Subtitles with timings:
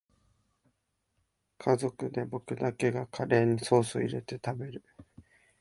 [1.59, 4.83] 家族で僕だけがカレーにソースいれて食べる